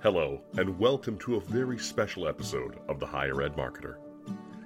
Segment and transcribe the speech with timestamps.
[0.00, 3.96] Hello, and welcome to a very special episode of The Higher Ed Marketer.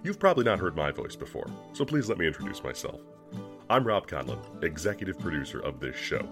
[0.05, 3.01] You've probably not heard my voice before, so please let me introduce myself.
[3.71, 6.29] I'm Rob Conlon, executive producer of this show.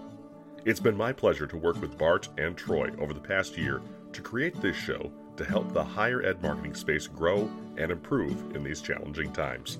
[0.65, 3.81] It's been my pleasure to work with Bart and Troy over the past year
[4.13, 8.63] to create this show to help the higher ed marketing space grow and improve in
[8.63, 9.79] these challenging times.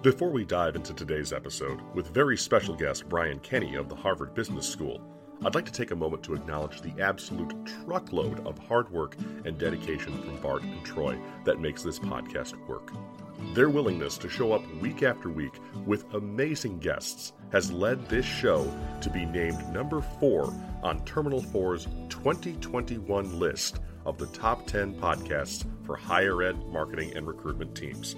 [0.00, 4.32] Before we dive into today's episode with very special guest Brian Kenny of the Harvard
[4.32, 5.02] Business School,
[5.42, 9.58] I'd like to take a moment to acknowledge the absolute truckload of hard work and
[9.58, 12.92] dedication from Bart and Troy that makes this podcast work.
[13.52, 18.72] Their willingness to show up week after week with amazing guests has led this show
[19.00, 20.52] to be named number four
[20.82, 27.74] on Terminalfour's 2021 list of the top 10 podcasts for higher ed marketing and recruitment
[27.74, 28.16] teams.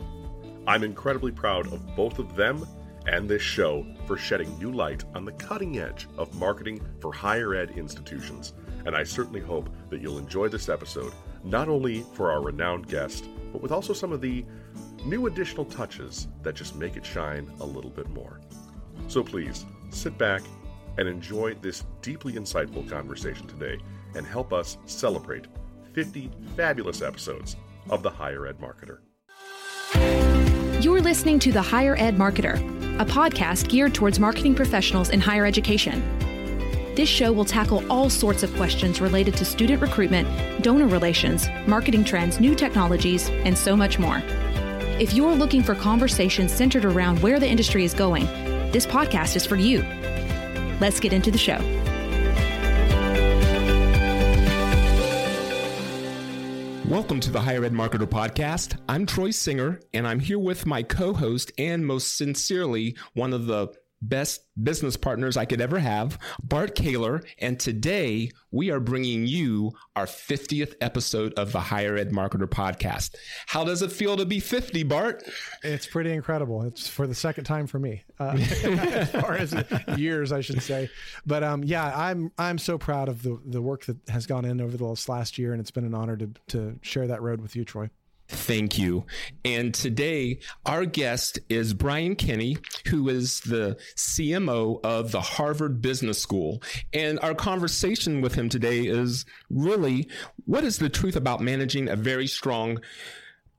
[0.66, 2.66] I'm incredibly proud of both of them
[3.06, 7.55] and this show for shedding new light on the cutting edge of marketing for higher
[7.55, 8.52] ed institutions.
[8.84, 11.12] And I certainly hope that you'll enjoy this episode,
[11.45, 14.45] not only for our renowned guest, but with also some of the
[15.04, 18.40] new additional touches that just make it shine a little bit more.
[19.09, 20.43] So please sit back
[20.99, 23.79] and enjoy this deeply insightful conversation today
[24.15, 25.46] and help us celebrate
[25.93, 27.57] 50 fabulous episodes
[27.88, 28.99] of The Higher Ed Marketer.
[30.82, 35.45] You're listening to The Higher Ed Marketer, a podcast geared towards marketing professionals in higher
[35.45, 36.02] education.
[36.95, 40.27] This show will tackle all sorts of questions related to student recruitment,
[40.63, 44.23] donor relations, marketing trends, new technologies, and so much more.
[44.99, 48.24] If you're looking for conversations centered around where the industry is going,
[48.73, 49.83] this podcast is for you.
[50.80, 51.59] Let's get into the show.
[56.88, 58.79] Welcome to the Higher Ed Marketer Podcast.
[58.88, 63.46] I'm Troy Singer, and I'm here with my co host and most sincerely one of
[63.46, 63.74] the
[64.09, 67.22] best business partners I could ever have, Bart Caylor.
[67.38, 73.15] And today we are bringing you our 50th episode of the Higher Ed Marketer podcast.
[73.47, 75.22] How does it feel to be 50, Bart?
[75.62, 76.62] It's pretty incredible.
[76.62, 79.55] It's for the second time for me, uh, as far as
[79.97, 80.88] years, I should say.
[81.27, 84.61] But um, yeah, I'm I'm so proud of the the work that has gone in
[84.61, 87.56] over the last year, and it's been an honor to to share that road with
[87.56, 87.91] you, Troy.
[88.28, 89.06] Thank you.
[89.44, 96.20] And today, our guest is Brian Kenny, who is the CMO of the Harvard Business
[96.20, 96.62] School.
[96.92, 100.09] And our conversation with him today is really
[100.44, 102.81] what is the truth about managing a very strong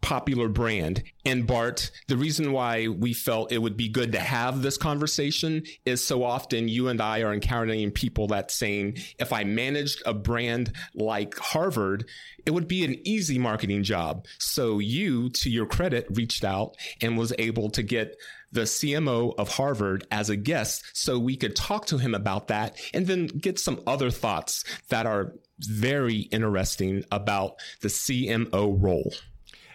[0.01, 1.03] popular brand.
[1.25, 5.63] And Bart, the reason why we felt it would be good to have this conversation
[5.85, 10.13] is so often you and I are encountering people that saying, if I managed a
[10.13, 12.05] brand like Harvard,
[12.45, 14.25] it would be an easy marketing job.
[14.39, 18.15] So you, to your credit, reached out and was able to get
[18.51, 22.77] the CMO of Harvard as a guest so we could talk to him about that
[22.93, 29.13] and then get some other thoughts that are very interesting about the CMO role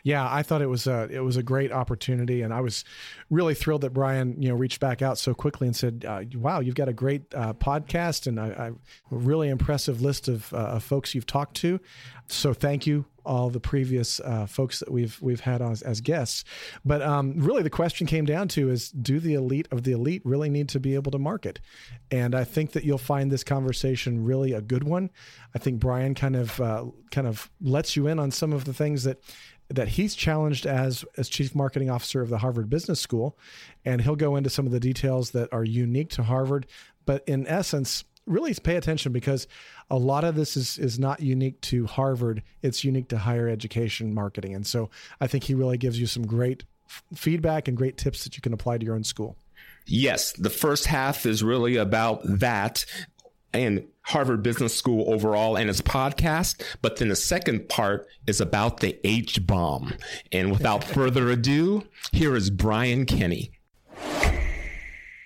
[0.03, 2.85] yeah, I thought it was a it was a great opportunity, and I was
[3.31, 6.61] really thrilled that Brian you know reached back out so quickly and said, uh, "Wow,
[6.61, 8.73] you've got a great uh, podcast and a,
[9.11, 11.79] a, really impressive list of, uh, of, folks you've talked to."
[12.27, 16.45] So thank you all the previous uh, folks that we've we've had as, as guests.
[16.85, 20.23] But um, really, the question came down to is, do the elite of the elite
[20.25, 21.61] really need to be able to market?
[22.11, 25.11] And I think that you'll find this conversation really a good one.
[25.55, 28.75] I think Brian kind of uh, kind of lets you in on some of the
[28.75, 29.19] things that
[29.75, 33.37] that he's challenged as as chief marketing officer of the Harvard Business School,
[33.85, 36.67] and he'll go into some of the details that are unique to Harvard.
[37.05, 39.47] But in essence, really pay attention because
[39.91, 42.43] a lot of this is is not unique to Harvard.
[42.63, 44.91] It's unique to higher education marketing, and so
[45.21, 48.43] I think he really gives you some great f- feedback and great tips that you
[48.43, 49.37] can apply to your own school.
[49.87, 52.85] Yes, the first half is really about that
[53.53, 56.63] and Harvard Business School overall and its podcast.
[56.83, 59.95] But then the second part is about the H bomb.
[60.33, 63.53] And without further ado, here is Brian Kenny.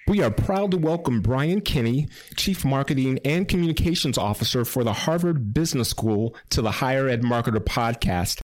[0.08, 5.52] We are proud to welcome Brian Kenny, Chief Marketing and Communications Officer for the Harvard
[5.52, 8.40] Business School, to the Higher Ed Marketer podcast.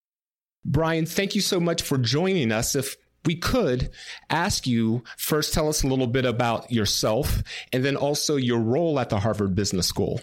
[0.65, 2.75] Brian, thank you so much for joining us.
[2.75, 3.91] If we could
[4.31, 7.43] ask you first tell us a little bit about yourself
[7.73, 10.21] and then also your role at the Harvard Business School.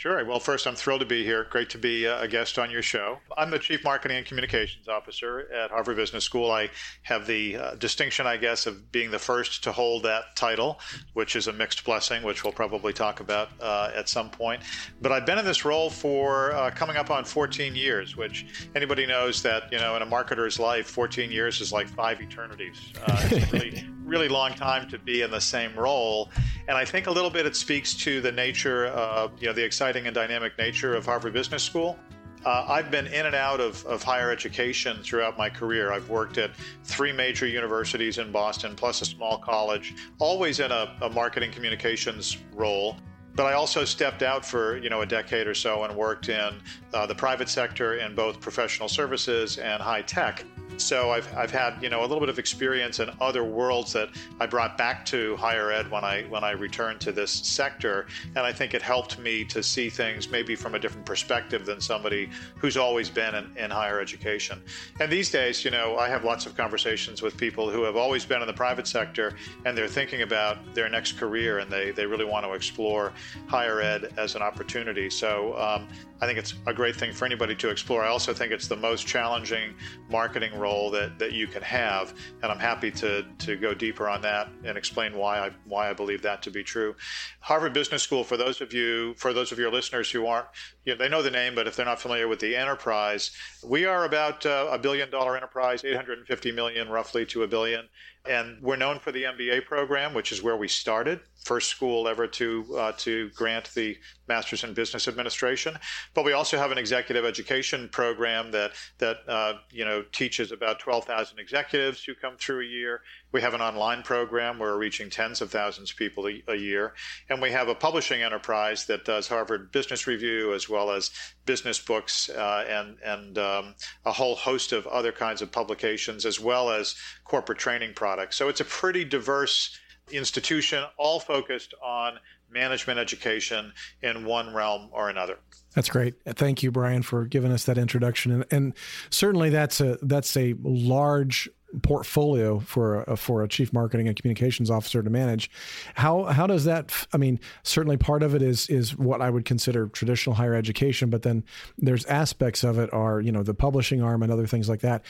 [0.00, 0.24] Sure.
[0.24, 1.46] Well, first, I'm thrilled to be here.
[1.50, 3.18] Great to be uh, a guest on your show.
[3.36, 6.50] I'm the Chief Marketing and Communications Officer at Harvard Business School.
[6.50, 6.70] I
[7.02, 10.80] have the uh, distinction, I guess, of being the first to hold that title,
[11.12, 14.62] which is a mixed blessing, which we'll probably talk about uh, at some point.
[15.02, 19.04] But I've been in this role for uh, coming up on 14 years, which anybody
[19.04, 22.80] knows that, you know, in a marketer's life, 14 years is like five eternities.
[23.06, 26.30] Uh, it's really, really long time to be in the same role.
[26.68, 29.64] And I think a little bit it speaks to the nature of, you know, the
[29.90, 31.98] exciting and dynamic nature of Harvard Business School.
[32.44, 35.90] Uh, I've been in and out of, of higher education throughout my career.
[35.90, 36.52] I've worked at
[36.84, 42.36] three major universities in Boston, plus a small college, always in a, a marketing communications
[42.54, 42.98] role.
[43.34, 46.60] But I also stepped out for you know a decade or so and worked in
[46.94, 50.44] uh, the private sector in both professional services and high tech.
[50.76, 54.08] So I've, I've had you know a little bit of experience in other worlds that
[54.40, 58.06] I brought back to higher ed when I when I returned to this sector,
[58.36, 61.80] and I think it helped me to see things maybe from a different perspective than
[61.80, 64.62] somebody who's always been in, in higher education.
[65.00, 68.24] And these days, you know, I have lots of conversations with people who have always
[68.24, 69.34] been in the private sector
[69.64, 73.12] and they're thinking about their next career and they they really want to explore
[73.46, 75.10] higher ed as an opportunity.
[75.10, 75.88] So um,
[76.20, 78.04] I think it's a great thing for anybody to explore.
[78.04, 79.74] I also think it's the most challenging
[80.10, 84.22] marketing role that, that you can have, and I'm happy to, to go deeper on
[84.22, 86.94] that and explain why I why I believe that to be true.
[87.40, 90.46] Harvard Business School, for those of you for those of your listeners who aren't,
[90.84, 93.30] you know, they know the name, but if they're not familiar with the enterprise,
[93.64, 97.88] we are about uh, a billion dollar enterprise, 850 million roughly to a billion.
[98.28, 102.26] And we're known for the MBA program, which is where we started, first school ever
[102.26, 103.96] to uh, to grant the
[104.28, 105.78] Master's in Business Administration.
[106.12, 110.80] But we also have an executive education program that that uh, you know teaches about
[110.80, 113.02] 12,000 executives who come through a year.
[113.32, 116.94] We have an online program where we're reaching tens of thousands of people a, year,
[117.28, 121.10] and we have a publishing enterprise that does Harvard Business Review as well as
[121.46, 123.74] business books uh, and and um,
[124.04, 128.36] a whole host of other kinds of publications as well as corporate training products.
[128.36, 129.78] So it's a pretty diverse
[130.10, 132.18] institution, all focused on
[132.50, 133.72] management education
[134.02, 135.38] in one realm or another.
[135.74, 136.14] That's great.
[136.26, 138.32] Thank you, Brian, for giving us that introduction.
[138.32, 138.74] And, and
[139.10, 141.48] certainly, that's a that's a large
[141.82, 145.50] portfolio for a, for a chief marketing and communications officer to manage.
[145.94, 146.92] How how does that?
[147.12, 151.10] I mean, certainly part of it is is what I would consider traditional higher education,
[151.10, 151.44] but then
[151.78, 155.04] there's aspects of it are you know the publishing arm and other things like that.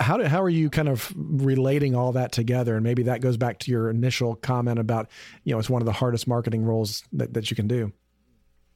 [0.00, 2.74] How do, how are you kind of relating all that together?
[2.76, 5.08] And maybe that goes back to your initial comment about
[5.44, 7.92] you know it's one of the hardest marketing roles that, that you can do.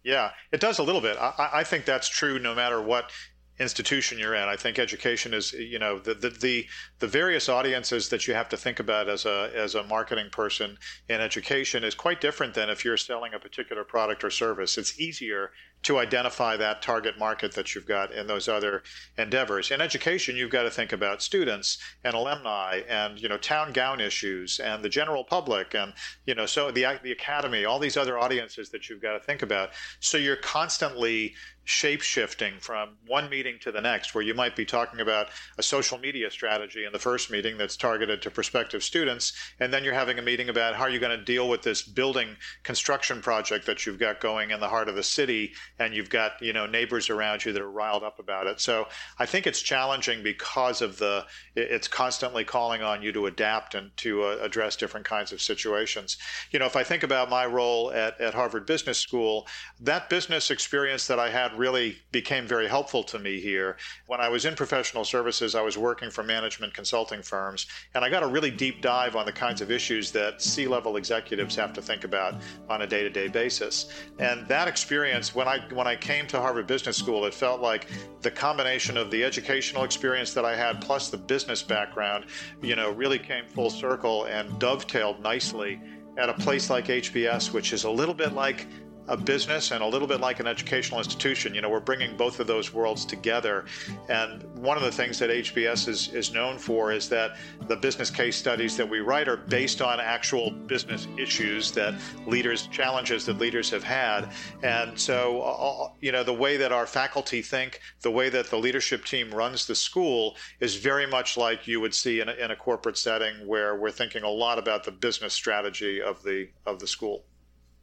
[0.04, 1.16] Yeah, it does a little bit.
[1.18, 3.10] I, I, think that's true no matter what
[3.58, 4.48] institution you're in.
[4.48, 6.66] I think education is, you know, the, the, the
[6.98, 10.76] the various audiences that you have to think about as a as a marketing person
[11.08, 14.76] in education is quite different than if you're selling a particular product or service.
[14.76, 15.52] It's easier
[15.86, 18.82] to identify that target market that you've got in those other
[19.18, 19.70] endeavors.
[19.70, 24.00] In education, you've got to think about students and alumni and you know town gown
[24.00, 25.92] issues and the general public and
[26.26, 29.42] you know so the the academy, all these other audiences that you've got to think
[29.42, 29.70] about.
[30.00, 31.34] So you're constantly
[31.66, 35.28] shape shifting from one meeting to the next, where you might be talking about
[35.58, 39.82] a social media strategy in the first meeting that's targeted to prospective students, and then
[39.82, 43.20] you're having a meeting about how are you going to deal with this building construction
[43.20, 46.52] project that you've got going in the heart of the city, and you've got you
[46.52, 48.60] know neighbors around you that are riled up about it.
[48.60, 48.88] So
[49.18, 51.24] I think it's challenging because of the
[51.54, 56.16] it's constantly calling on you to adapt and to uh, address different kinds of situations.
[56.50, 59.46] You know, if I think about my role at, at Harvard Business School,
[59.80, 63.76] that business experience that I had really became very helpful to me here.
[64.06, 68.10] When I was in professional services, I was working for management consulting firms, and I
[68.10, 71.72] got a really deep dive on the kinds of issues that C level executives have
[71.74, 72.34] to think about
[72.68, 73.92] on a day to day basis.
[74.18, 77.88] And that experience, when I, when I came to Harvard Business School, it felt like
[78.22, 82.26] the combination of the educational experience that I had plus the business background,
[82.62, 85.80] you know, really came full circle and dovetailed nicely
[86.16, 88.66] at a place like HBS, which is a little bit like
[89.08, 91.54] a business and a little bit like an educational institution.
[91.54, 93.64] You know, we're bringing both of those worlds together.
[94.08, 97.36] And one of the things that HBS is, is known for is that
[97.68, 101.94] the business case studies that we write are based on actual business issues that
[102.26, 104.32] leaders, challenges that leaders have had.
[104.62, 108.50] And so, uh, uh, you know, the way that our faculty think, the way that
[108.50, 112.32] the leadership team runs the school is very much like you would see in a,
[112.32, 116.48] in a corporate setting where we're thinking a lot about the business strategy of the
[116.66, 117.24] of the school.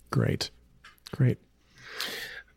[0.10, 0.52] Great.
[1.14, 1.38] Great.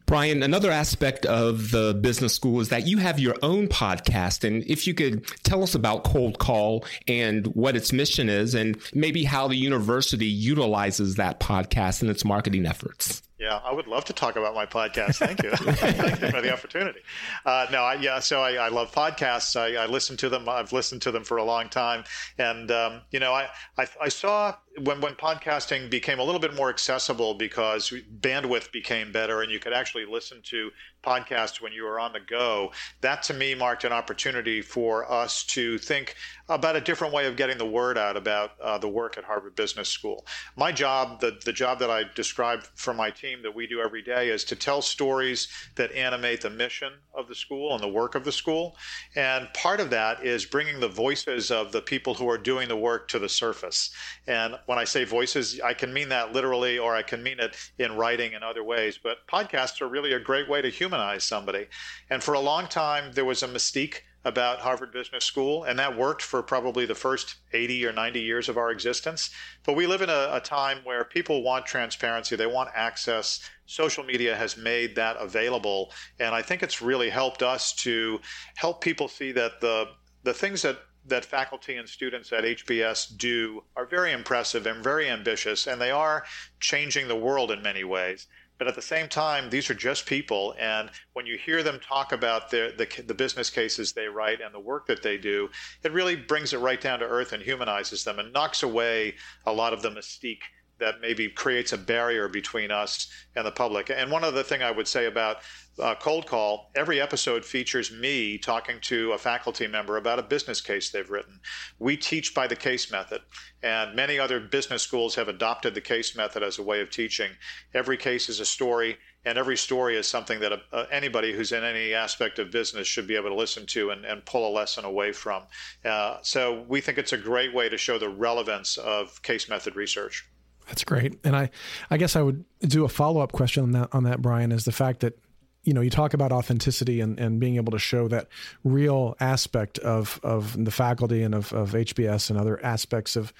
[0.06, 4.44] Brian, another aspect of the business school is that you have your own podcast.
[4.44, 8.78] And if you could tell us about Cold Call and what its mission is, and
[8.94, 13.20] maybe how the university utilizes that podcast in its marketing efforts.
[13.38, 15.16] Yeah, I would love to talk about my podcast.
[15.16, 15.50] Thank you.
[15.56, 17.00] Thank you for the opportunity.
[17.44, 19.54] Uh, no, I, yeah, so I, I love podcasts.
[19.60, 20.48] I, I, listen to them.
[20.48, 22.04] I've listened to them for a long time,
[22.38, 26.54] and um, you know, I, I, I saw when when podcasting became a little bit
[26.54, 30.70] more accessible because bandwidth became better, and you could actually listen to
[31.06, 32.72] podcasts when you were on the go.
[33.00, 36.16] That to me marked an opportunity for us to think
[36.48, 39.54] about a different way of getting the word out about uh, the work at Harvard
[39.56, 40.26] Business School.
[40.56, 44.02] My job, the the job that I described for my team that we do every
[44.02, 48.14] day is to tell stories that animate the mission of the school and the work
[48.14, 48.76] of the school.
[49.14, 52.76] And part of that is bringing the voices of the people who are doing the
[52.76, 53.90] work to the surface.
[54.26, 57.56] And when I say voices, I can mean that literally or I can mean it
[57.78, 58.98] in writing and other ways.
[59.02, 61.66] But podcasts are really a great way to humanize somebody.
[62.10, 65.96] And for a long time, there was a mystique about Harvard Business School, and that
[65.96, 69.30] worked for probably the first 80 or 90 years of our existence.
[69.64, 73.48] But we live in a, a, time where people want transparency, they want access.
[73.66, 78.20] Social media has made that available, and I think it's really helped us to
[78.56, 79.86] help people see that the
[80.24, 85.08] the things that that faculty and students at HBS do are very impressive and very
[85.08, 86.24] ambitious, and they are
[86.58, 88.26] changing the world in many ways.
[88.58, 90.54] But at the same time, these are just people.
[90.58, 92.72] And when you hear them talk about the,
[93.06, 95.50] the business cases they write and the work that they do,
[95.82, 99.52] it really brings it right down to earth and humanizes them and knocks away a
[99.52, 100.42] lot of the mystique
[100.78, 103.90] that maybe creates a barrier between us and the public.
[103.90, 105.38] And one other thing I would say about
[105.78, 110.60] uh, Cold Call, every episode features me talking to a faculty member about a business
[110.60, 111.40] case they've written.
[111.78, 113.20] We teach by the case method,
[113.62, 117.30] and many other business schools have adopted the case method as a way of teaching.
[117.74, 121.64] Every case is a story, and every story is something that uh, anybody who's in
[121.64, 124.84] any aspect of business should be able to listen to and, and pull a lesson
[124.84, 125.42] away from.
[125.84, 129.76] Uh, so we think it's a great way to show the relevance of case method
[129.76, 130.26] research.
[130.66, 131.18] That's great.
[131.24, 131.50] And I,
[131.90, 134.64] I guess I would do a follow up question on that, on that, Brian, is
[134.64, 135.18] the fact that
[135.66, 138.28] you know, you talk about authenticity and, and being able to show that
[138.62, 143.32] real aspect of, of the faculty and of, of HBS and other aspects of,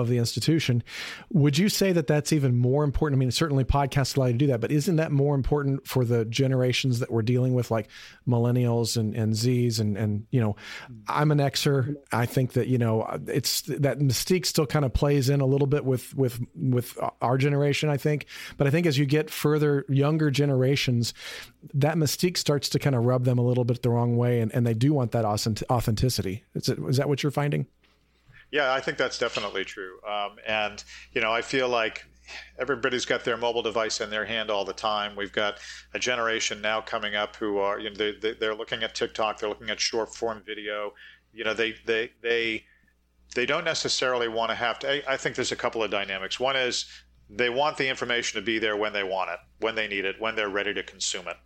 [0.00, 0.82] of the institution.
[1.32, 3.18] Would you say that that's even more important?
[3.18, 6.04] I mean, certainly podcasts allow you to do that, but isn't that more important for
[6.04, 7.88] the generations that we're dealing with, like
[8.26, 9.80] millennials and, and Zs?
[9.80, 10.56] And, and, you know,
[11.08, 11.96] I'm an Xer.
[12.12, 15.66] I think that, you know, it's that mystique still kind of plays in a little
[15.66, 18.26] bit with, with, with our generation, I think.
[18.56, 21.14] But I think as you get further, younger generations,
[21.72, 24.52] that mystique starts to kind of rub them a little bit the wrong way, and,
[24.52, 26.44] and they do want that authenticity.
[26.54, 27.66] Is, it, is that what you're finding?
[28.54, 29.98] Yeah, I think that's definitely true.
[30.08, 32.06] Um, and, you know, I feel like
[32.56, 35.16] everybody's got their mobile device in their hand all the time.
[35.16, 35.58] We've got
[35.92, 39.40] a generation now coming up who are, you know, they, they, they're looking at TikTok,
[39.40, 40.94] they're looking at short form video.
[41.32, 42.64] You know, they, they, they,
[43.34, 44.88] they don't necessarily want to have to.
[44.88, 46.38] I, I think there's a couple of dynamics.
[46.38, 46.86] One is
[47.30, 50.20] they want the information to be there when they want it when they need it
[50.20, 51.36] when they're ready to consume it.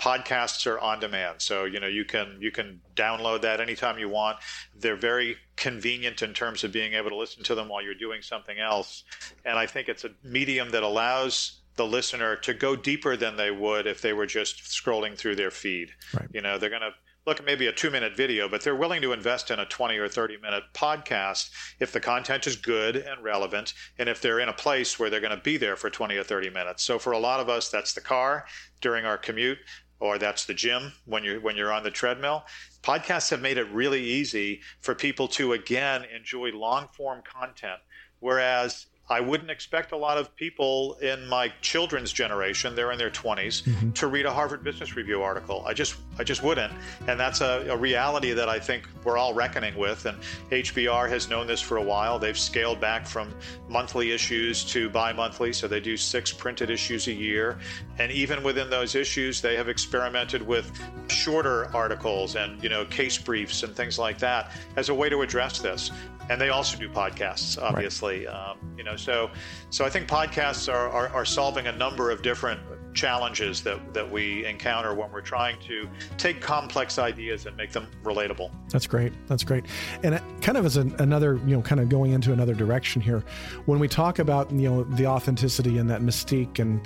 [0.00, 4.08] Podcasts are on demand so you know you can you can download that anytime you
[4.08, 4.38] want.
[4.74, 8.20] They're very convenient in terms of being able to listen to them while you're doing
[8.20, 9.04] something else
[9.46, 13.50] and i think it's a medium that allows the listener to go deeper than they
[13.50, 15.90] would if they were just scrolling through their feed.
[16.14, 16.28] Right.
[16.32, 16.92] you know they're going to
[17.26, 20.08] look maybe a two minute video, but they're willing to invest in a 20 or
[20.08, 24.52] 30 minute podcast if the content is good and relevant, and if they're in a
[24.54, 26.84] place where they're going to be there for 20 or 30 minutes.
[26.84, 28.46] So for a lot of us, that's the car
[28.80, 29.58] during our commute.
[29.98, 32.44] Or that's the gym when you're when you're on the treadmill.
[32.82, 37.80] Podcasts have made it really easy for people to again enjoy long form content.
[38.20, 43.10] Whereas I wouldn't expect a lot of people in my children's generation, they're in their
[43.10, 43.92] 20s, mm-hmm.
[43.92, 45.64] to read a Harvard Business Review article.
[45.66, 46.72] I just I just wouldn't.
[47.06, 50.06] And that's a, a, reality that I think we're all reckoning with.
[50.06, 50.18] And
[50.50, 52.18] HBR has known this for a while.
[52.18, 53.34] They've scaled back from
[53.68, 57.58] monthly issues to bi-monthly, so they do six printed issues a year.
[57.98, 60.72] And even within those issues, they have experimented with
[61.08, 65.20] shorter articles and, you know, case briefs and things like that as a way to
[65.20, 65.90] address this
[66.28, 68.34] and they also do podcasts obviously right.
[68.34, 69.30] um, you know so
[69.70, 72.60] so i think podcasts are, are, are, solving a number of different
[72.94, 77.86] challenges that, that we encounter when we're trying to take complex ideas and make them
[78.02, 79.64] relatable that's great that's great
[80.02, 83.22] and kind of as an, another you know kind of going into another direction here
[83.66, 86.80] when we talk about you know the authenticity and that mystique and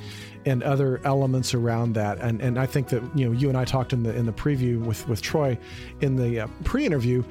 [0.47, 2.19] and other elements around that.
[2.19, 4.33] And and I think that you know you and I talked in the in the
[4.33, 5.59] preview with with Troy
[6.01, 7.23] in the uh, pre-interview.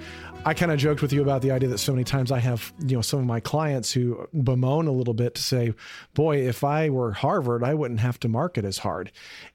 [0.45, 2.73] I kind of joked with you about the idea that so many times I have,
[2.87, 5.73] you know, some of my clients who bemoan a little bit to say,
[6.13, 9.11] boy, if I were Harvard, I wouldn't have to market as hard.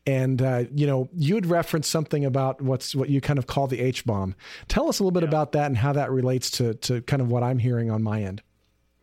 [0.06, 3.80] And, uh, you know, you'd reference something about what's what you kind of call the
[3.80, 4.36] H bomb.
[4.68, 5.30] Tell us a little bit yeah.
[5.30, 8.22] about that and how that relates to, to kind of what I'm hearing on my
[8.22, 8.42] end.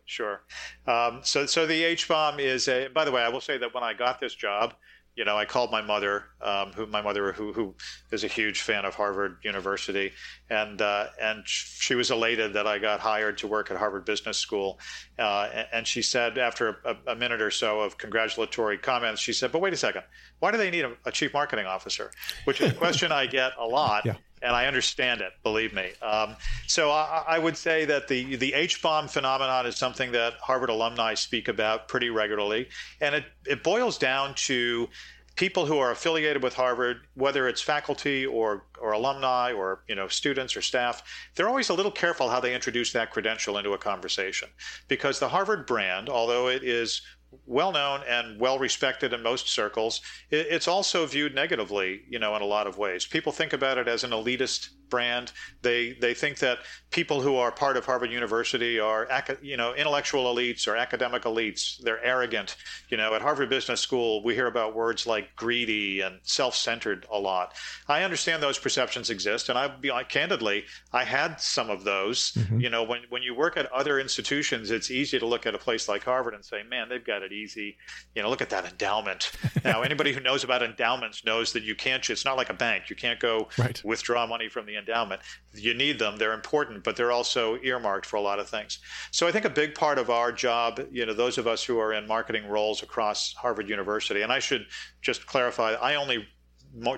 [0.04, 0.42] Sure.
[0.86, 3.74] Um, so, so the H bomb is a, by the way, I will say that
[3.74, 4.74] when I got this job,
[5.14, 7.74] you know, I called my mother um, who my mother, who who
[8.10, 10.12] is a huge fan of Harvard University,
[10.48, 14.38] and uh, and she was elated that I got hired to work at Harvard Business
[14.38, 14.78] School,
[15.18, 19.52] uh, and she said after a, a, minute or so of congratulatory comments, she said,
[19.52, 20.02] "But wait a second,
[20.38, 22.10] why do they need a, a chief marketing officer?"
[22.44, 24.06] Which is a question I get a lot.
[24.06, 25.32] Yeah and I understand it.
[25.42, 25.90] Believe me.
[26.02, 30.34] Um, so I, I, would say that the the H bomb phenomenon is something that
[30.34, 32.68] Harvard alumni speak about pretty regularly,
[33.00, 34.88] and it it boils down to
[35.34, 40.08] people who are affiliated with Harvard, whether it's faculty or or alumni or you know
[40.08, 41.02] students or staff,
[41.34, 44.48] they're always a little careful how they introduce that credential into a conversation
[44.88, 47.02] because the Harvard brand, although it is
[47.46, 52.42] well known and well respected in most circles, it's also viewed negatively, you know, in
[52.42, 53.06] a lot of ways.
[53.06, 55.32] People think about it as an elitist brand.
[55.62, 56.58] They they think that
[56.90, 59.08] people who are part of Harvard University are
[59.40, 61.78] you know intellectual elites or academic elites.
[61.82, 62.56] They're arrogant.
[62.90, 67.18] You know, at Harvard Business School, we hear about words like greedy and self-centered a
[67.18, 67.54] lot.
[67.88, 72.32] I understand those perceptions exist, and I be like, candidly, I had some of those.
[72.32, 72.60] Mm-hmm.
[72.60, 75.58] You know, when when you work at other institutions, it's easy to look at a
[75.58, 77.78] place like Harvard and say, man, they've got it easy.
[78.14, 79.32] You know, look at that endowment.
[79.64, 82.02] now, anybody who knows about endowments knows that you can't.
[82.10, 82.90] It's not like a bank.
[82.90, 83.82] You can't go right.
[83.84, 85.20] withdraw money from the endowment.
[85.54, 88.78] You need them, they're important, but they're also earmarked for a lot of things.
[89.10, 91.78] So I think a big part of our job, you know, those of us who
[91.78, 94.66] are in marketing roles across Harvard University, and I should
[95.00, 96.26] just clarify, I only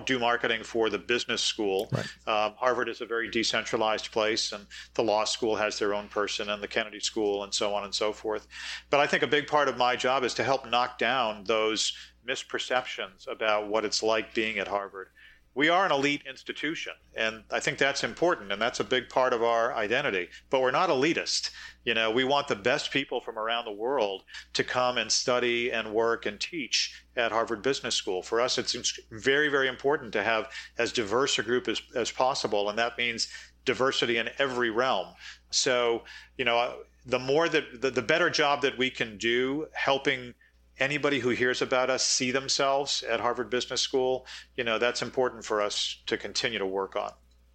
[0.05, 1.89] do marketing for the business school.
[1.91, 2.05] Right.
[2.27, 6.49] Um, Harvard is a very decentralized place, and the law school has their own person,
[6.49, 8.47] and the Kennedy School, and so on and so forth.
[8.89, 11.93] But I think a big part of my job is to help knock down those
[12.27, 15.09] misperceptions about what it's like being at Harvard
[15.55, 19.31] we are an elite institution, and I think that's important, and that's a big part
[19.31, 20.27] of our identity.
[20.49, 21.49] But we're not elitist.
[21.85, 25.71] You know, we want the best people from around the world to come and study
[25.71, 28.21] and work and teach at Harvard Business School.
[28.21, 32.69] For us, it's very, very important to have as diverse a group as, as possible,
[32.69, 33.29] and that means
[33.63, 35.07] diversity in every realm.
[35.51, 36.03] So,
[36.37, 36.73] you know, uh,
[37.05, 40.33] the more that the, the better job that we can do helping
[40.79, 45.45] anybody who hears about us see themselves at Harvard Business School, you know, that's important
[45.45, 47.11] for us to continue to work on.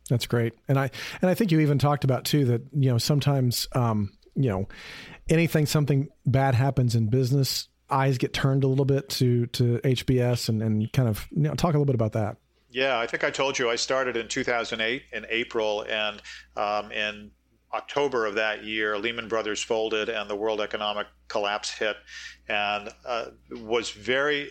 [0.09, 0.55] That's great.
[0.69, 0.91] And I
[1.23, 4.69] and I think you even talked about too that, you know, sometimes um, you know,
[5.29, 10.49] anything something bad happens in business, eyes get turned a little bit to to HBS
[10.49, 12.37] and, and kind of you know, talk a little bit about that.
[12.73, 16.23] Yeah, I think I told you I started in 2008 in April, and
[16.57, 17.33] um, in
[17.73, 21.97] October of that year, Lehman Brothers folded and the world economic collapse hit,
[22.49, 24.51] and uh, was very.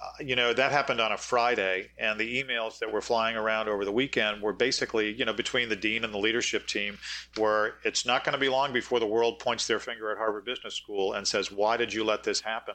[0.00, 3.68] Uh, you know that happened on a Friday, and the emails that were flying around
[3.68, 6.98] over the weekend were basically, you know, between the dean and the leadership team,
[7.36, 10.44] where it's not going to be long before the world points their finger at Harvard
[10.44, 12.74] Business School and says, "Why did you let this happen?"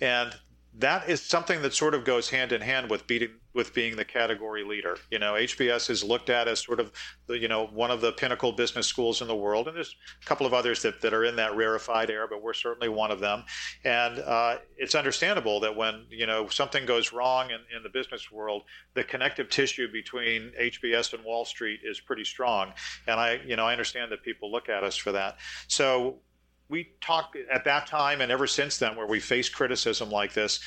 [0.00, 0.36] And
[0.76, 4.04] that is something that sort of goes hand in hand with beating with being the
[4.04, 4.96] category leader.
[5.10, 6.92] You know, HBS is looked at as sort of
[7.26, 10.24] the, you know one of the pinnacle business schools in the world, and there's a
[10.26, 13.18] couple of others that, that are in that rarefied air, but we're certainly one of
[13.18, 13.44] them.
[13.84, 18.30] And uh, it's understandable that when you know something goes wrong in, in the business
[18.30, 18.62] world,
[18.94, 22.72] the connective tissue between HBS and Wall Street is pretty strong.
[23.06, 25.38] And I you know I understand that people look at us for that.
[25.66, 26.20] So
[26.68, 30.60] we talk at that time and ever since then where we face criticism like this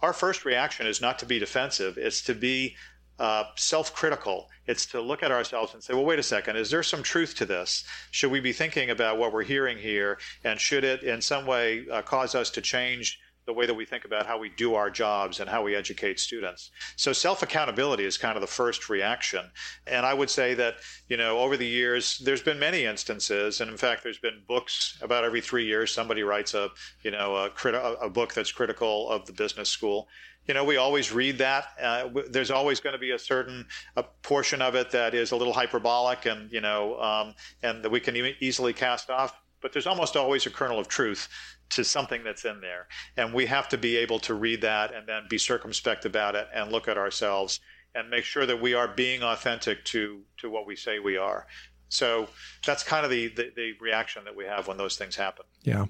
[0.00, 1.98] our first reaction is not to be defensive.
[1.98, 2.76] It's to be
[3.18, 4.48] uh, self-critical.
[4.66, 6.56] It's to look at ourselves and say well wait a second.
[6.56, 7.84] Is there some truth to this?
[8.10, 10.18] Should we be thinking about what we're hearing here?
[10.44, 13.84] And should it in some way uh, cause us to change the way that we
[13.84, 16.70] think about how we do our jobs and how we educate students.
[16.96, 19.50] So self accountability is kind of the first reaction.
[19.86, 20.76] And I would say that,
[21.08, 23.60] you know, over the years, there's been many instances.
[23.60, 26.70] And in fact, there's been books about every three years, somebody writes a,
[27.02, 30.08] you know, a, crit- a book that's critical of the business school.
[30.46, 31.66] You know, we always read that.
[31.80, 33.64] Uh, there's always going to be a certain
[33.96, 37.90] a portion of it that is a little hyperbolic and, you know, um, and that
[37.90, 41.28] we can e- easily cast off but there's almost always a kernel of truth
[41.70, 42.88] to something that's in there.
[43.16, 46.48] And we have to be able to read that and then be circumspect about it
[46.54, 47.60] and look at ourselves
[47.94, 51.46] and make sure that we are being authentic to, to what we say we are.
[51.88, 52.28] So
[52.64, 55.44] that's kind of the, the, the, reaction that we have when those things happen.
[55.62, 55.86] Yeah.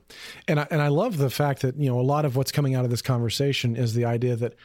[0.49, 2.75] And I, and I love the fact that, you know, a lot of what's coming
[2.75, 4.57] out of this conversation is the idea that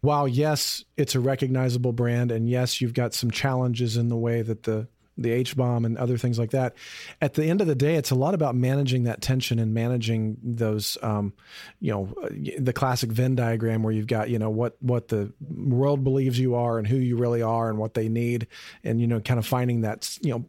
[0.00, 4.40] while yes, it's a recognizable brand and yes, you've got some challenges in the way
[4.40, 6.74] that the the H bomb and other things like that.
[7.20, 10.36] At the end of the day, it's a lot about managing that tension and managing
[10.42, 11.32] those, um,
[11.80, 12.14] you know,
[12.58, 16.54] the classic Venn diagram where you've got, you know, what, what the world believes you
[16.54, 18.46] are and who you really are and what they need.
[18.84, 20.44] And, you know, kind of finding that, you know,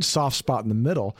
[0.00, 1.16] soft spot in the middle.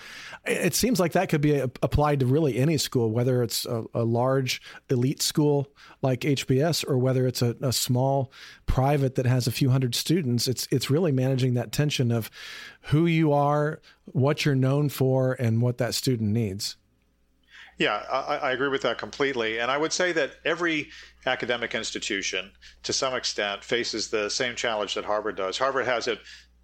[0.46, 3.84] It seems like that could be uh, applied to really any school, whether it's a,
[3.94, 5.68] a large elite school
[6.02, 8.32] like HBS or whether it's a, a, small
[8.66, 10.48] private that has a few hundred students.
[10.48, 12.30] It's it's really managing that tension of
[12.82, 16.76] who you are, what you're known for, and what that student needs.
[17.80, 19.58] Yeah, I, I, agree with that completely.
[19.58, 20.90] And I would say that every
[21.24, 22.50] academic institution,
[22.82, 25.56] to some extent, faces the same challenge that Harvard does.
[25.56, 26.20] Harvard has it.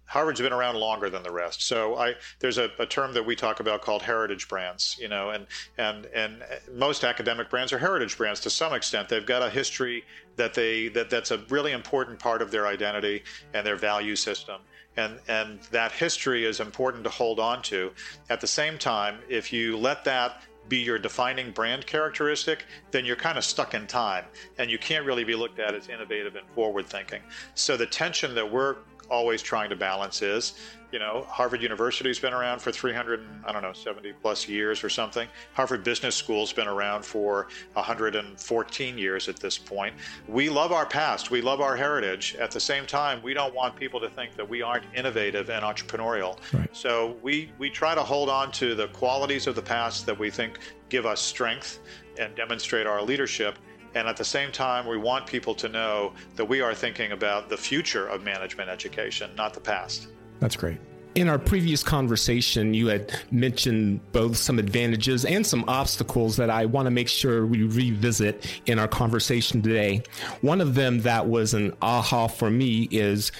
[0.07, 3.35] Harvard's been around longer than the rest, so I there's a, a term that we
[3.35, 4.97] talk about called heritage brands.
[4.99, 6.43] You know, and and and
[6.73, 9.09] most academic brands are heritage brands to some extent.
[9.09, 10.03] They've got a history
[10.35, 14.61] that they that that's a really important part of their identity and their value system
[14.97, 17.91] and and that history is important to hold on to.
[18.29, 23.15] At the same time, if you let that be your defining brand characteristic, then you're
[23.15, 24.25] kind of stuck in time
[24.57, 27.21] and you can't really be looked at as innovative and forward thinking.
[27.55, 28.75] So the tension that we're
[29.09, 30.53] always trying to balance is
[30.91, 34.89] you know, Harvard University's been around for 300, I don't know, 70 plus years or
[34.89, 35.27] something.
[35.53, 39.95] Harvard Business School's been around for 114 years at this point.
[40.27, 42.35] We love our past, we love our heritage.
[42.39, 45.63] At the same time, we don't want people to think that we aren't innovative and
[45.63, 46.37] entrepreneurial.
[46.53, 46.73] Right.
[46.73, 50.29] So we, we try to hold on to the qualities of the past that we
[50.29, 51.79] think give us strength
[52.17, 53.59] and demonstrate our leadership.
[53.97, 57.49] And at the same time, we want people to know that we are thinking about
[57.49, 60.09] the future of management education, not the past.
[60.39, 60.77] That's great.
[61.15, 66.67] In our previous conversation, you had mentioned both some advantages and some obstacles that I
[66.67, 70.03] want to make sure we revisit in our conversation today.
[70.41, 73.31] One of them that was an aha for me is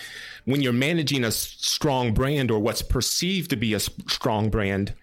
[0.45, 4.95] when you're managing a strong brand or what's perceived to be a strong brand,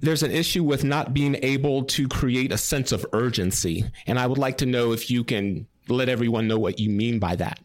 [0.00, 3.84] there's an issue with not being able to create a sense of urgency.
[4.06, 7.18] And I would like to know if you can let everyone know what you mean
[7.18, 7.60] by that.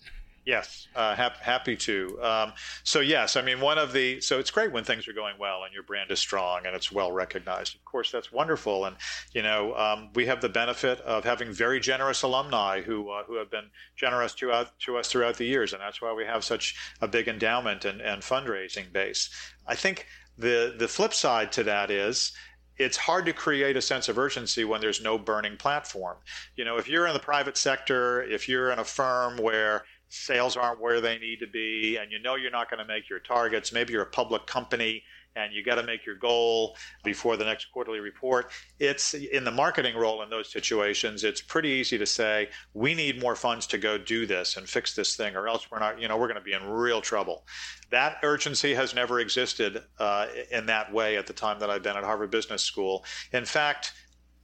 [0.46, 2.22] Yes, uh, ha- happy to.
[2.22, 5.40] Um, so yes, I mean one of the so it's great when things are going
[5.40, 7.74] well and your brand is strong and it's well recognized.
[7.74, 8.96] Of course, that's wonderful, and
[9.34, 13.38] you know um, we have the benefit of having very generous alumni who uh, who
[13.38, 16.44] have been generous to, uh, to us throughout the years, and that's why we have
[16.44, 19.32] such a big endowment and, and fundraising base.
[19.66, 20.06] I think
[20.38, 22.32] the the flip side to that is
[22.78, 26.18] it's hard to create a sense of urgency when there's no burning platform.
[26.58, 30.56] You know, if you're in the private sector, if you're in a firm where sales
[30.56, 33.20] aren't where they need to be and you know you're not going to make your
[33.20, 35.04] targets maybe you're a public company
[35.36, 39.52] and you got to make your goal before the next quarterly report it's in the
[39.52, 43.78] marketing role in those situations it's pretty easy to say we need more funds to
[43.78, 46.36] go do this and fix this thing or else we're not you know we're going
[46.36, 47.46] to be in real trouble
[47.90, 51.98] that urgency has never existed uh, in that way at the time that i've been
[51.98, 53.94] at harvard business school in fact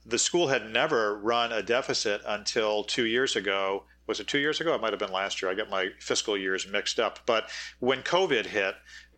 [0.04, 4.60] the school had never run a deficit until two years ago was it two years
[4.60, 4.74] ago?
[4.74, 5.50] It might have been last year.
[5.50, 7.20] I get my fiscal years mixed up.
[7.24, 8.74] But when COVID hit,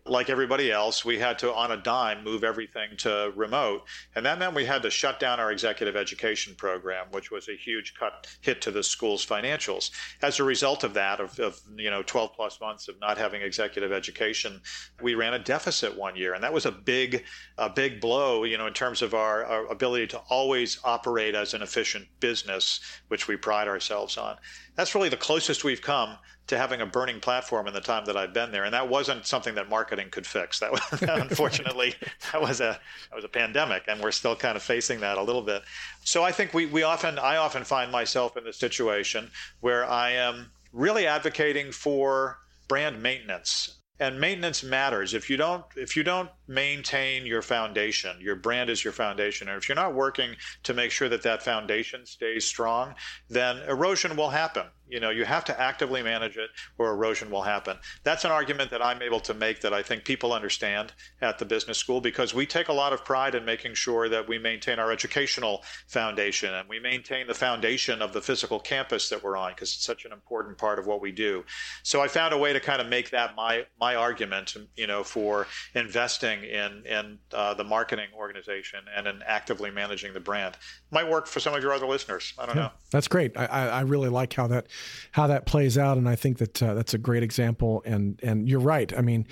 [0.07, 3.83] like everybody else, we had to, on a dime, move everything to remote.
[4.15, 7.55] And that meant we had to shut down our executive education program, which was a
[7.55, 9.89] huge cut hit to the school's financials.
[10.21, 13.41] As a result of that, of, of you know, 12 plus months of not having
[13.41, 14.61] executive education,
[15.01, 16.35] we ran a deficit one year.
[16.35, 17.23] And that was a big,
[17.57, 21.55] a big blow, you know, in terms of our, our ability to always operate as
[21.55, 24.37] an efficient business, which we pride ourselves on.
[24.75, 28.15] That's really the closest we've come to having a burning platform in the time that
[28.15, 30.59] I've been there, and that wasn't something that marketing could fix.
[30.59, 31.95] That, was, unfortunately,
[32.31, 32.79] that was a
[33.09, 35.63] that was a pandemic, and we're still kind of facing that a little bit.
[36.03, 39.31] So I think we we often I often find myself in the situation
[39.61, 45.95] where I am really advocating for brand maintenance and maintenance matters if you don't if
[45.95, 50.35] you don't maintain your foundation your brand is your foundation and if you're not working
[50.63, 52.93] to make sure that that foundation stays strong
[53.29, 57.41] then erosion will happen you know you have to actively manage it or erosion will
[57.41, 57.77] happen.
[58.03, 61.45] That's an argument that i'm able to make that i think people understand at the
[61.45, 64.79] business school because we take a lot of pride in making sure that we maintain
[64.79, 69.51] our educational foundation and we maintain the foundation of the physical campus that we're on
[69.51, 71.43] because it's such an important part of what we do.
[71.83, 75.03] So i found a way to kind of make that my my argument you know
[75.03, 80.57] for investing in in uh, the marketing organization and in actively managing the brand.
[80.91, 82.33] Might work for some of your other listeners.
[82.37, 82.71] I don't yeah, know.
[82.91, 83.37] that's great.
[83.37, 84.67] I, I really like how that
[85.11, 85.97] how that plays out.
[85.97, 87.81] And I think that uh, that's a great example.
[87.85, 88.95] And and you're right.
[88.97, 89.27] I mean,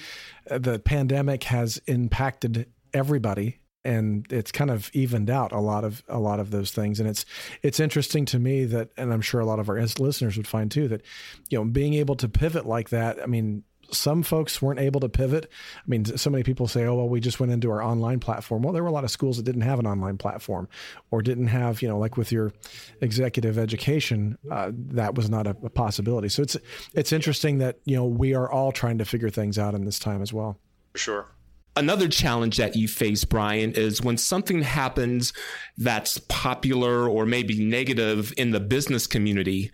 [0.49, 6.19] the pandemic has impacted everybody and it's kind of evened out a lot of a
[6.19, 7.25] lot of those things and it's
[7.62, 10.71] it's interesting to me that and I'm sure a lot of our listeners would find
[10.71, 11.01] too that
[11.49, 15.10] you know being able to pivot like that I mean some folks weren't able to
[15.10, 15.49] pivot.
[15.77, 18.63] I mean, so many people say, "Oh, well, we just went into our online platform."
[18.63, 20.67] Well, there were a lot of schools that didn't have an online platform,
[21.12, 22.53] or didn't have, you know, like with your
[23.01, 26.29] executive education, uh, that was not a, a possibility.
[26.29, 26.58] So it's
[26.93, 29.99] it's interesting that you know we are all trying to figure things out in this
[29.99, 30.58] time as well.
[30.93, 31.27] For sure.
[31.75, 35.34] Another challenge that you face, Brian, is when something happens
[35.75, 39.71] that's popular or maybe negative in the business community,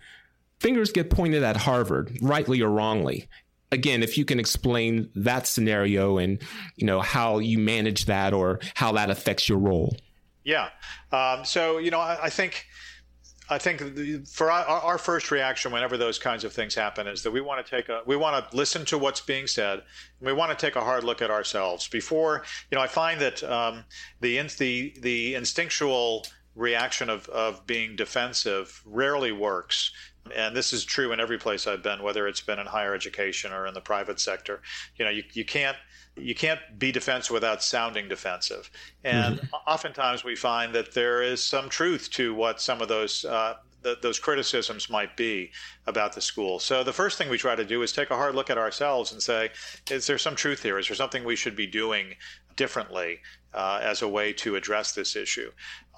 [0.60, 3.28] fingers get pointed at Harvard, rightly or wrongly.
[3.72, 6.42] Again, if you can explain that scenario and
[6.76, 9.96] you know how you manage that or how that affects your role.
[10.44, 10.70] Yeah.
[11.12, 12.66] Um, so you know, I, I think
[13.50, 17.32] I think for our, our, first reaction whenever those kinds of things happen is that
[17.32, 19.80] we want to take a we want to listen to what's being said
[20.20, 23.20] and we want to take a hard look at ourselves before you know I find
[23.20, 23.84] that um,
[24.20, 29.92] the the the instinctual reaction of of being defensive rarely works
[30.34, 33.52] and this is true in every place I've been whether it's been in higher education
[33.52, 34.60] or in the private sector
[34.96, 35.76] you know you, you can't
[36.16, 38.70] you can't be defensive without sounding defensive.
[39.04, 39.54] And mm-hmm.
[39.66, 43.96] oftentimes we find that there is some truth to what some of those uh, the,
[44.02, 45.50] those criticisms might be
[45.86, 46.58] about the school.
[46.58, 49.12] So the first thing we try to do is take a hard look at ourselves
[49.12, 49.50] and say,
[49.90, 50.78] is there some truth here?
[50.78, 52.14] Is there something we should be doing
[52.56, 53.20] differently
[53.54, 55.50] uh, as a way to address this issue?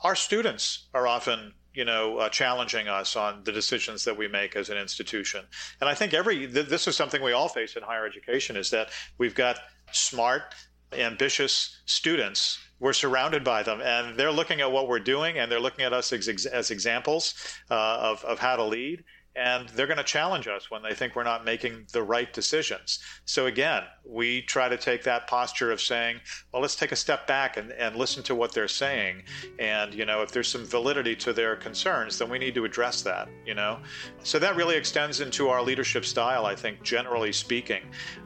[0.02, 4.56] Our students are often you know, uh, challenging us on the decisions that we make
[4.56, 5.44] as an institution.
[5.80, 8.70] And I think every th- this is something we all face in higher education is
[8.70, 9.58] that we've got
[9.90, 10.54] smart,
[10.92, 12.58] ambitious students.
[12.78, 15.92] We're surrounded by them, and they're looking at what we're doing, and they're looking at
[15.92, 17.34] us as, as examples
[17.70, 21.16] uh, of, of how to lead and they're going to challenge us when they think
[21.16, 22.98] we're not making the right decisions.
[23.24, 26.20] So again, we try to take that posture of saying,
[26.52, 29.22] well, let's take a step back and, and listen to what they're saying.
[29.58, 33.02] And, you know, if there's some validity to their concerns, then we need to address
[33.02, 33.78] that, you know?
[34.22, 37.82] So that really extends into our leadership style, I think, generally speaking.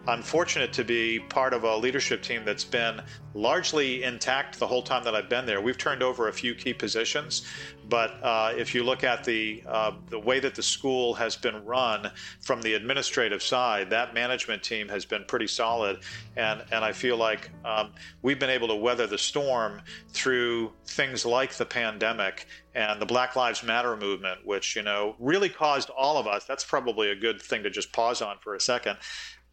[0.08, 3.00] I'm fortunate to be part of a leadership team that's been
[3.34, 5.60] largely intact the whole time that I've been there.
[5.60, 7.46] We've turned over a few key positions,
[7.88, 11.64] but uh, if you look at the uh, the way that the school has been
[11.64, 16.00] run from the administrative side, that management team has been pretty solid,
[16.36, 21.24] and and I feel like um, we've been able to weather the storm through things
[21.24, 26.18] like the pandemic and the Black Lives Matter movement, which you know really caused all
[26.18, 26.44] of us.
[26.44, 28.98] That's probably a good thing to just pause on for a second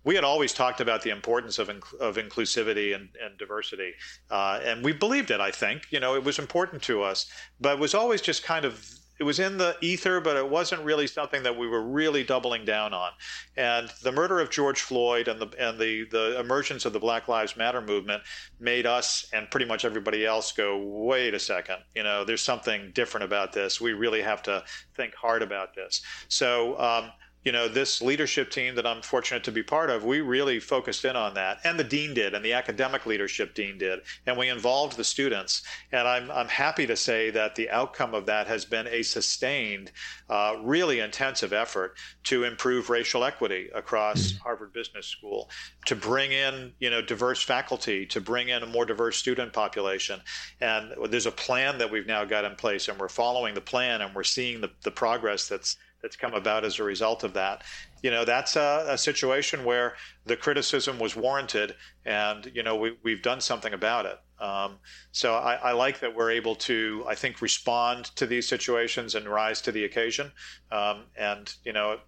[0.03, 3.93] we had always talked about the importance of, inc- of inclusivity and, and diversity.
[4.29, 5.87] Uh, and we believed it, I think.
[5.91, 8.85] You know, it was important to us, but it was always just kind of,
[9.19, 12.65] it was in the ether, but it wasn't really something that we were really doubling
[12.65, 13.11] down on.
[13.55, 17.27] And the murder of George Floyd and the, and the, the emergence of the Black
[17.27, 18.23] Lives Matter movement
[18.59, 22.91] made us and pretty much everybody else go, wait a second, you know, there's something
[22.93, 23.79] different about this.
[23.79, 24.63] We really have to
[24.95, 26.01] think hard about this.
[26.27, 27.11] So, um,
[27.43, 31.03] you know, this leadership team that I'm fortunate to be part of, we really focused
[31.03, 31.59] in on that.
[31.63, 33.99] And the dean did, and the academic leadership dean did.
[34.25, 35.63] And we involved the students.
[35.91, 39.91] And I'm, I'm happy to say that the outcome of that has been a sustained,
[40.29, 44.43] uh, really intensive effort to improve racial equity across mm-hmm.
[44.43, 45.49] Harvard Business School,
[45.85, 50.21] to bring in, you know, diverse faculty, to bring in a more diverse student population.
[50.61, 54.01] And there's a plan that we've now got in place, and we're following the plan,
[54.01, 57.63] and we're seeing the, the progress that's that's come about as a result of that.
[58.03, 61.73] You know, that's a, a situation where the criticism was warranted,
[62.05, 64.19] and you know we, we've done something about it.
[64.39, 64.77] Um,
[65.13, 69.25] so I, I, like that we're able to, I think, respond to these situations and
[69.25, 70.33] rise to the occasion.
[70.69, 71.99] Um, and you know,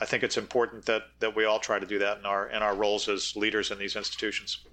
[0.00, 2.62] I think it's important that that we all try to do that in our in
[2.62, 4.64] our roles as leaders in these institutions.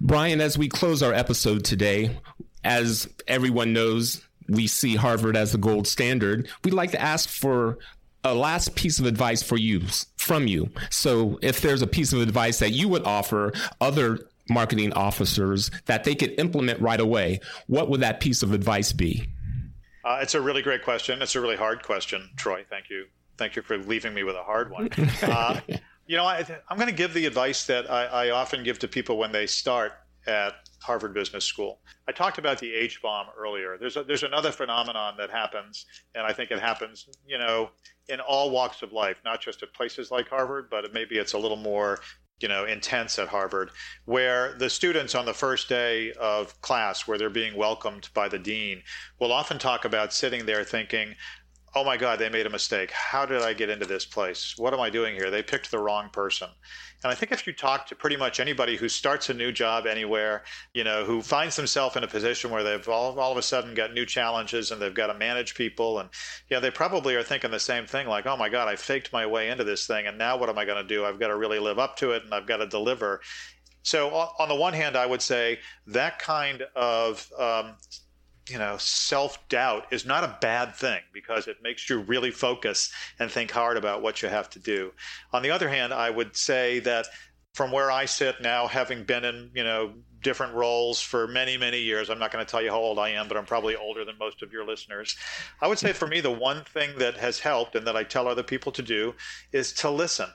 [0.00, 2.18] Brian, as we close our episode today,
[2.64, 6.48] as everyone knows, we see Harvard as the gold standard.
[6.64, 7.78] We'd like to ask for
[8.24, 9.82] a last piece of advice for you
[10.16, 10.70] from you.
[10.90, 16.04] So if there's a piece of advice that you would offer other marketing officers that
[16.04, 19.28] they could implement right away, what would that piece of advice be?
[20.04, 21.20] Uh, it's a really great question.
[21.22, 22.64] It's a really hard question, Troy.
[22.68, 23.06] Thank you.
[23.36, 24.88] Thank you for leaving me with a hard one.
[25.22, 25.60] Uh,
[26.06, 26.38] you know, I,
[26.70, 29.46] am going to give the advice that I, I often give to people when they
[29.46, 29.92] start
[30.26, 31.80] at Harvard Business School.
[32.08, 33.76] I talked about the H bomb earlier.
[33.78, 37.70] There's a, there's another phenomenon that happens, and I think it happens, you know,
[38.08, 41.38] in all walks of life, not just at places like Harvard, but maybe it's a
[41.38, 41.98] little more
[42.40, 43.70] you know intense at Harvard,
[44.04, 48.38] where the students on the first day of class, where they're being welcomed by the
[48.38, 48.82] dean,
[49.18, 51.14] will often talk about sitting there thinking,
[51.74, 52.90] oh my God, they made a mistake.
[52.90, 54.54] How did I get into this place?
[54.56, 55.30] What am I doing here?
[55.30, 56.48] They picked the wrong person.
[57.04, 59.86] And I think if you talk to pretty much anybody who starts a new job
[59.86, 60.42] anywhere,
[60.74, 63.74] you know, who finds themselves in a position where they've all, all of a sudden
[63.74, 66.08] got new challenges and they've got to manage people, and,
[66.48, 69.12] you know, they probably are thinking the same thing like, oh my God, I faked
[69.12, 71.04] my way into this thing, and now what am I going to do?
[71.04, 73.20] I've got to really live up to it and I've got to deliver.
[73.82, 77.76] So, on the one hand, I would say that kind of um,
[78.48, 82.92] you know, self doubt is not a bad thing because it makes you really focus
[83.18, 84.92] and think hard about what you have to do.
[85.32, 87.06] On the other hand, I would say that
[87.54, 91.80] from where I sit now, having been in, you know, different roles for many, many
[91.80, 92.10] years.
[92.10, 94.18] I'm not going to tell you how old I am, but I'm probably older than
[94.18, 95.16] most of your listeners.
[95.60, 98.26] I would say for me, the one thing that has helped and that I tell
[98.26, 99.14] other people to do
[99.52, 100.28] is to listen,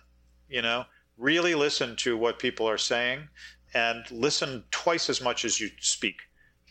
[0.50, 0.86] you know,
[1.18, 3.28] really listen to what people are saying
[3.74, 6.22] and listen twice as much as you speak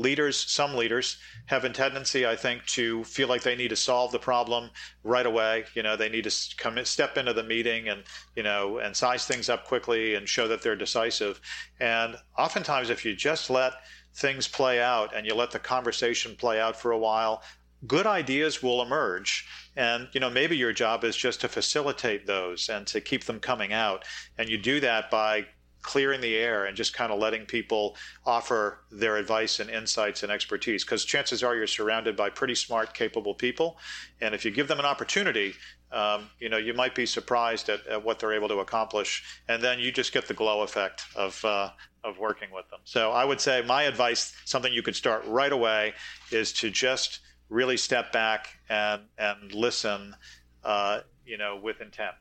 [0.02, 4.12] leaders, some leaders, have a tendency, I think, to feel like they need to solve
[4.12, 4.70] the problem
[5.02, 5.64] right away.
[5.74, 8.02] You know, they need to come in, step into the meeting and
[8.36, 11.40] you know and size things up quickly and show that they're decisive.
[11.80, 13.72] And oftentimes, if you just let
[14.14, 17.42] things play out and you let the conversation play out for a while,
[17.86, 22.68] good ideas will emerge and you know maybe your job is just to facilitate those
[22.68, 24.04] and to keep them coming out
[24.38, 25.44] and you do that by
[25.82, 30.32] clearing the air and just kind of letting people offer their advice and insights and
[30.32, 33.76] expertise because chances are you're surrounded by pretty smart capable people.
[34.20, 35.54] And if you give them an opportunity
[35.92, 39.22] um, you know you might be surprised at, at, what they're able to accomplish.
[39.48, 41.70] And then you just get the glow effect of uh,
[42.02, 42.80] of working with them.
[42.84, 45.92] So i would say my advice something you could start right away
[46.30, 50.16] is to just really step back and and listen
[50.64, 52.14] uh, you know with intent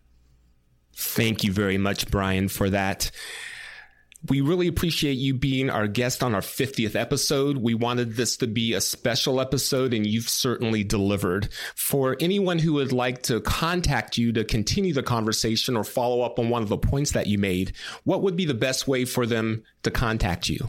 [0.94, 3.12] Thank you very much, Brian, for that.
[4.30, 7.58] We really appreciate you being our guest on our 50th episode.
[7.58, 11.50] We wanted this to be a special episode, and you've certainly delivered.
[11.76, 16.38] For anyone who would like to contact you to continue the conversation or follow up
[16.38, 17.74] on one of the points that you made,
[18.04, 20.68] what would be the best way for them to contact you?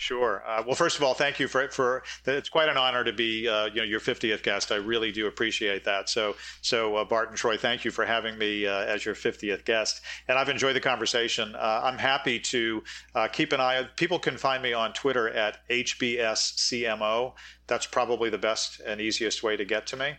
[0.00, 0.44] Sure.
[0.46, 2.04] Uh, well, first of all, thank you for it for.
[2.24, 4.70] It's quite an honor to be, uh, you know, your 50th guest.
[4.70, 6.08] I really do appreciate that.
[6.08, 9.64] So, so uh, Bart and Troy, thank you for having me uh, as your 50th
[9.64, 10.00] guest.
[10.28, 11.52] And I've enjoyed the conversation.
[11.56, 12.84] Uh, I'm happy to
[13.16, 13.88] uh, keep an eye.
[13.96, 17.32] People can find me on Twitter at HBSCMO.
[17.66, 20.12] That's probably the best and easiest way to get to me.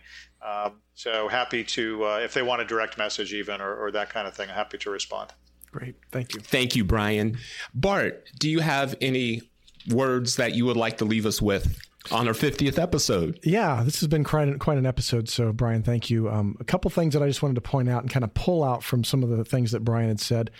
[0.46, 4.28] Um, so happy to, if they want a direct message, even or, or that kind
[4.28, 5.32] of thing, happy to respond.
[5.72, 5.94] Great.
[6.12, 6.40] Thank you.
[6.40, 7.38] Thank you, Brian.
[7.72, 9.50] Bart, do you have any
[9.88, 13.38] words that you would like to leave us with on our 50th episode.
[13.42, 15.28] Yeah, this has been quite, quite an episode.
[15.28, 16.30] So, Brian, thank you.
[16.30, 18.64] Um, a couple things that I just wanted to point out and kind of pull
[18.64, 20.50] out from some of the things that Brian had said.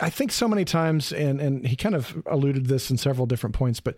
[0.00, 3.54] I think so many times, and, and he kind of alluded this in several different
[3.54, 3.96] points, but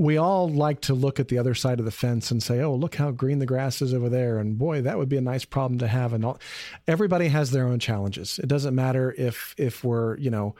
[0.00, 2.74] we all like to look at the other side of the fence and say, "Oh,
[2.74, 5.44] look how green the grass is over there," and boy, that would be a nice
[5.44, 6.14] problem to have.
[6.14, 6.40] And all,
[6.88, 8.38] everybody has their own challenges.
[8.38, 10.54] It doesn't matter if if we're you know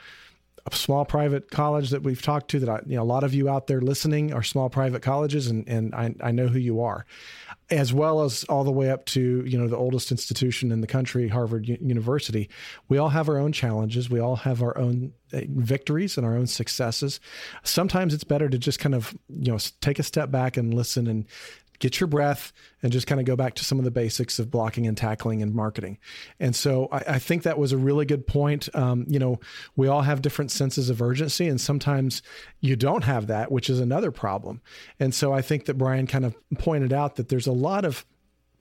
[0.71, 3.35] a small private college that we've talked to that I, you know a lot of
[3.35, 6.83] you out there listening are small private colleges and and I, I know who you
[6.83, 7.07] are
[7.71, 10.87] as well as all the way up to you know the oldest institution in the
[10.87, 12.51] country Harvard U- University.
[12.89, 14.11] We all have our own challenges.
[14.11, 17.21] We all have our own uh, victories and our own successes.
[17.63, 21.07] Sometimes it's better to just kind of you know take a step back and listen
[21.07, 21.27] and
[21.81, 24.51] get your breath and just kind of go back to some of the basics of
[24.51, 25.99] blocking and tackling and marketing.
[26.39, 28.69] And so I, I think that was a really good point.
[28.75, 29.41] Um, you know,
[29.77, 32.23] we all have different senses of urgency, and sometimes
[32.61, 34.61] you don't have that, which is another problem.
[35.01, 38.05] And so I think that Brian kind of pointed out that there's a lot of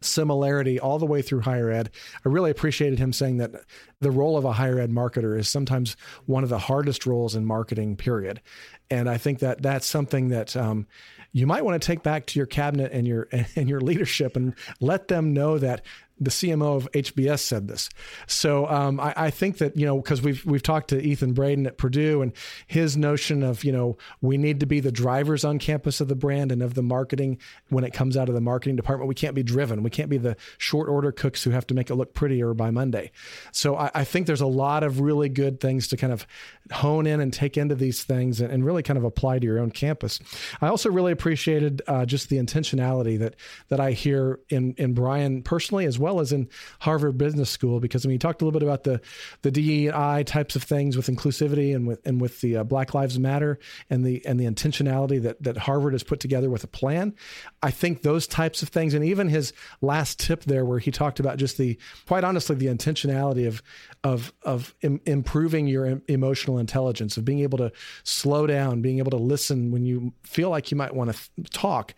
[0.01, 1.89] similarity all the way through higher ed.
[2.25, 3.51] I really appreciated him saying that
[3.99, 7.45] the role of a higher ed marketer is sometimes one of the hardest roles in
[7.45, 8.41] marketing, period.
[8.89, 10.87] And I think that that's something that um,
[11.31, 14.53] you might want to take back to your cabinet and your and your leadership and
[14.79, 15.83] let them know that
[16.19, 17.89] the CMO of HBS said this.
[18.27, 21.65] So um, I, I, think that you know because we've we've talked to Ethan Braden
[21.65, 22.33] at Purdue and
[22.67, 26.15] his notion of you know we need to be the drivers on campus of the
[26.15, 27.37] brand and of the marketing
[27.69, 29.07] when it comes out of the marketing department.
[29.07, 29.81] We can't be driven.
[29.81, 32.69] We can't be the short order cooks who have to make it look prettier by
[32.69, 33.11] Monday.
[33.51, 36.27] So I, I think there's a lot of really good things to kind of
[36.71, 39.59] hone in and take into these things and, and really kind of apply to your
[39.59, 40.19] own campus.
[40.61, 43.35] I also really appreciated uh, just the intentionality that
[43.69, 47.79] that I hear in in Brian personally as well well as in Harvard Business School,
[47.79, 49.01] because I mean, you talked a little bit about the
[49.41, 53.19] the DEI types of things with inclusivity and with and with the uh, Black Lives
[53.19, 57.13] Matter and the and the intentionality that that Harvard has put together with a plan.
[57.61, 61.19] I think those types of things, and even his last tip there, where he talked
[61.19, 63.61] about just the quite honestly the intentionality of
[64.03, 67.71] of of Im- improving your emotional intelligence, of being able to
[68.03, 71.49] slow down, being able to listen when you feel like you might want to th-
[71.51, 71.93] talk.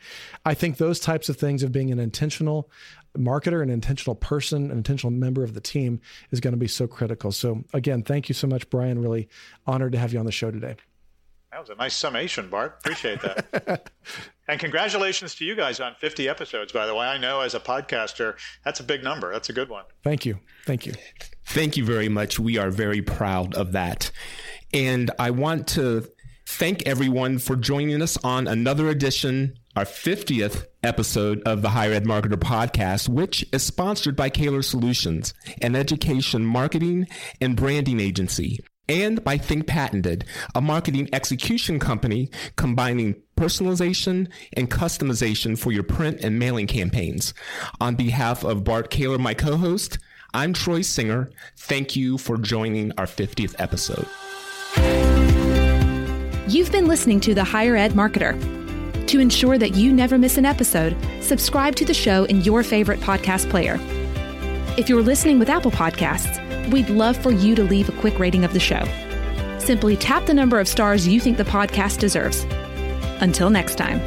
[0.45, 2.69] I think those types of things of being an intentional
[3.17, 5.99] marketer, an intentional person, an intentional member of the team
[6.31, 7.31] is going to be so critical.
[7.31, 9.01] So, again, thank you so much, Brian.
[9.01, 9.29] Really
[9.65, 10.75] honored to have you on the show today.
[11.51, 12.77] That was a nice summation, Bart.
[12.79, 13.89] Appreciate that.
[14.47, 17.05] and congratulations to you guys on 50 episodes, by the way.
[17.05, 19.33] I know as a podcaster, that's a big number.
[19.33, 19.83] That's a good one.
[20.01, 20.39] Thank you.
[20.65, 20.93] Thank you.
[21.45, 22.39] Thank you very much.
[22.39, 24.11] We are very proud of that.
[24.73, 26.07] And I want to
[26.47, 32.03] thank everyone for joining us on another edition our 50th episode of the Higher Ed
[32.05, 37.07] Marketer podcast, which is sponsored by Caylor Solutions, an education marketing
[37.39, 38.59] and branding agency.
[38.89, 46.19] and by Think Patented, a marketing execution company combining personalization and customization for your print
[46.21, 47.33] and mailing campaigns.
[47.79, 49.97] On behalf of Bart Caylor, my co host,
[50.33, 51.31] I'm Troy Singer.
[51.57, 54.07] Thank you for joining our 50th episode.
[56.49, 58.60] You've been listening to The Higher Ed Marketer.
[59.07, 62.99] To ensure that you never miss an episode, subscribe to the show in your favorite
[62.99, 63.77] podcast player.
[64.77, 66.39] If you're listening with Apple Podcasts,
[66.71, 68.83] we'd love for you to leave a quick rating of the show.
[69.59, 72.45] Simply tap the number of stars you think the podcast deserves.
[73.21, 73.99] Until next time.